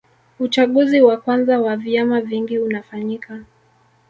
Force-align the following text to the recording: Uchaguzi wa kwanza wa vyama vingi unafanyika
Uchaguzi 0.39 1.01
wa 1.01 1.17
kwanza 1.17 1.59
wa 1.59 1.75
vyama 1.77 2.21
vingi 2.21 2.59
unafanyika 2.59 3.43